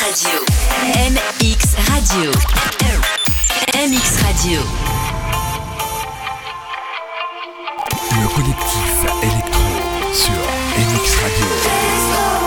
[0.00, 0.30] Radio.
[1.10, 2.30] MX Radio.
[3.74, 4.60] MX Radio.
[8.10, 8.92] Le collectif
[9.22, 9.62] électro
[10.14, 10.32] sur
[10.78, 12.39] MX Radio.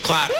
[0.00, 0.35] five.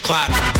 [0.00, 0.55] clap.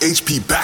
[0.00, 0.63] HP back.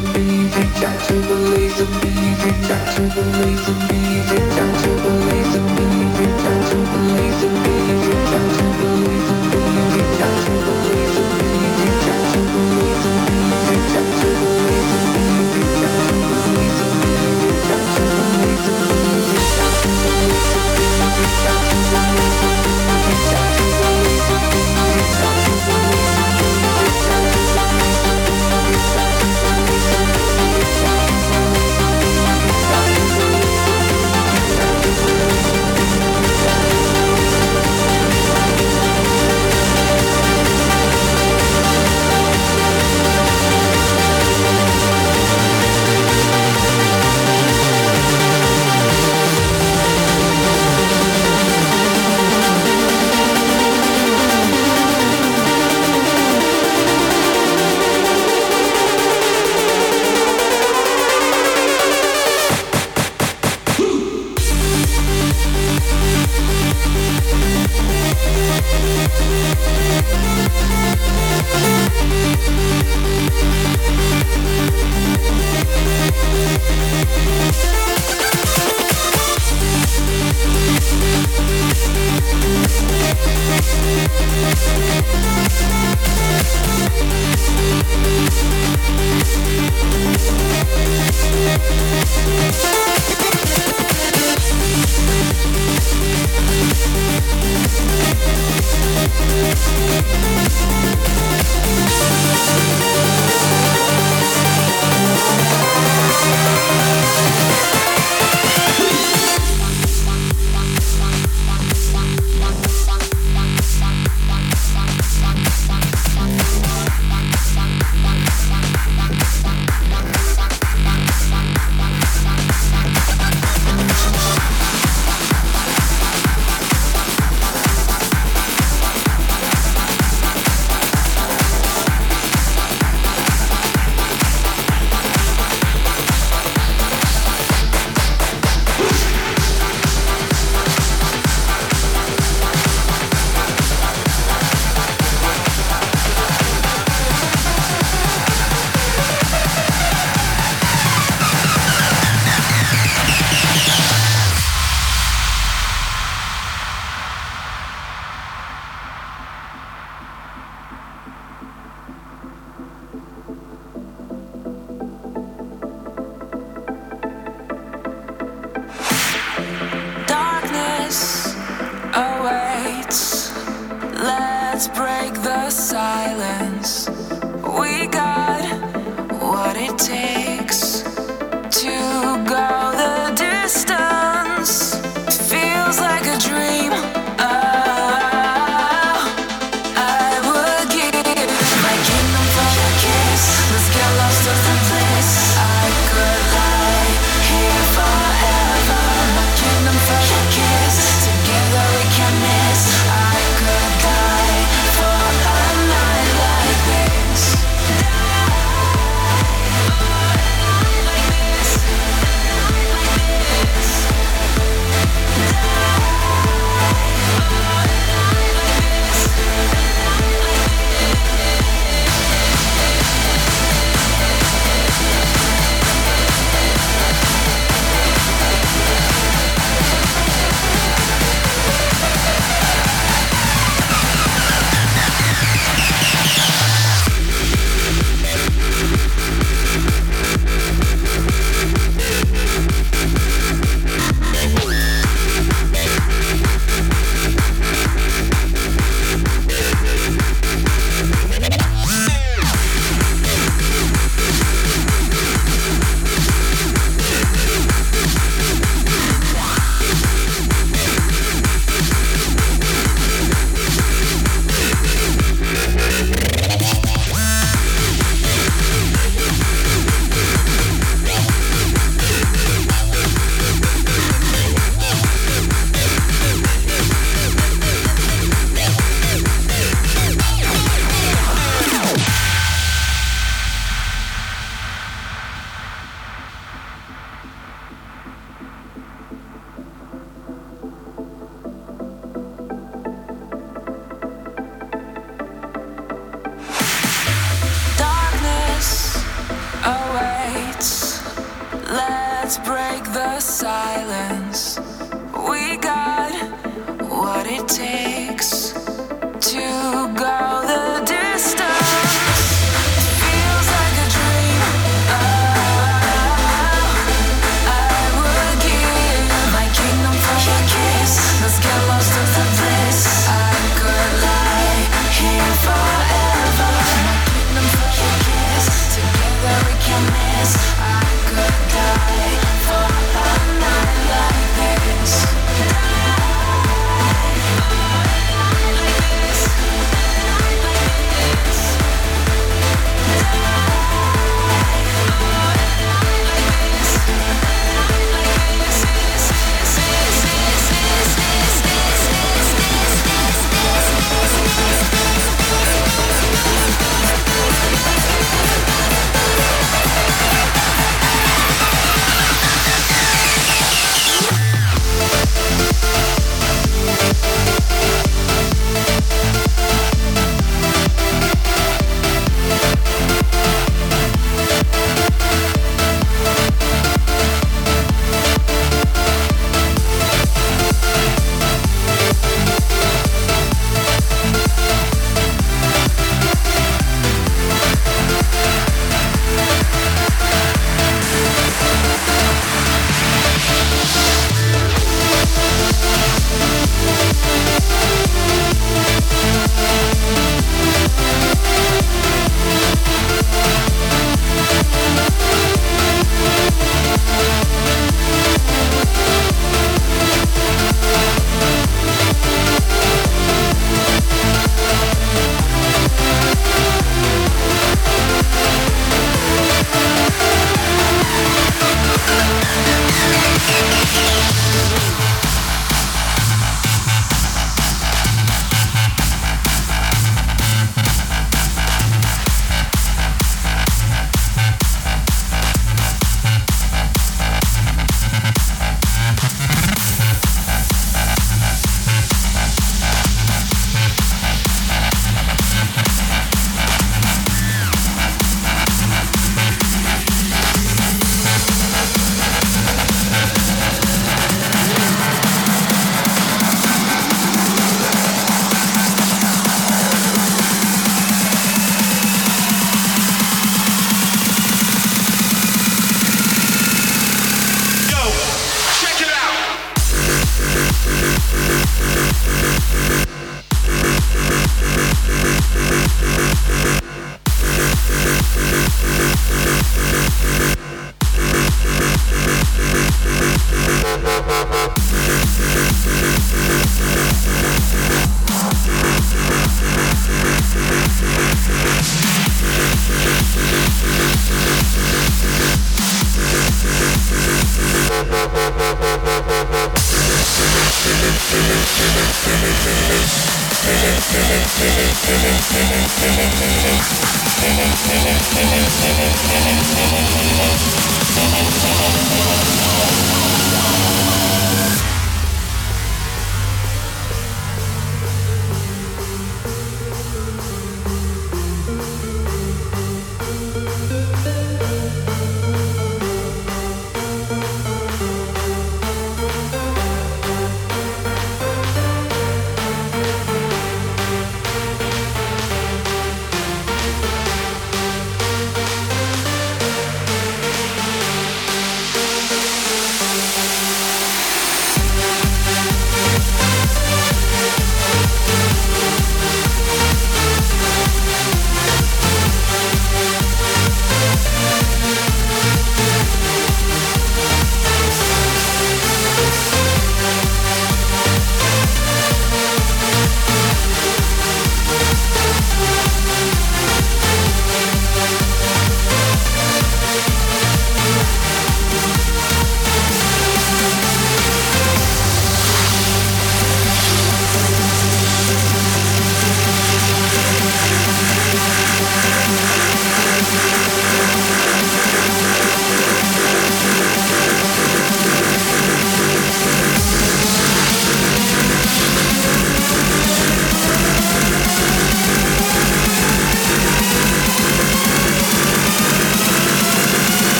[1.06, 2.56] to believe the music,
[2.94, 4.40] to believe to believe the
[6.70, 8.01] to believe.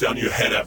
[0.00, 0.66] down your head up.